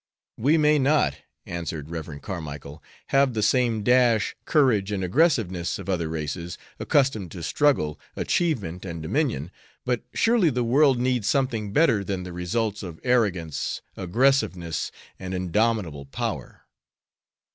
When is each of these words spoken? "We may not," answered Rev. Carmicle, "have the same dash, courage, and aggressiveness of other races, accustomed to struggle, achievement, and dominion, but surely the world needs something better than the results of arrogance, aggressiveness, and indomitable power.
"We 0.39 0.57
may 0.57 0.79
not," 0.79 1.17
answered 1.45 1.91
Rev. 1.91 2.19
Carmicle, 2.23 2.81
"have 3.09 3.35
the 3.35 3.43
same 3.43 3.83
dash, 3.83 4.35
courage, 4.45 4.91
and 4.91 5.03
aggressiveness 5.03 5.77
of 5.77 5.87
other 5.89 6.09
races, 6.09 6.57
accustomed 6.79 7.29
to 7.33 7.43
struggle, 7.43 7.99
achievement, 8.15 8.83
and 8.83 9.03
dominion, 9.03 9.51
but 9.85 10.01
surely 10.11 10.49
the 10.49 10.63
world 10.63 10.97
needs 10.97 11.27
something 11.27 11.71
better 11.71 12.03
than 12.03 12.23
the 12.23 12.33
results 12.33 12.81
of 12.81 12.99
arrogance, 13.03 13.83
aggressiveness, 13.95 14.91
and 15.19 15.35
indomitable 15.35 16.05
power. 16.07 16.63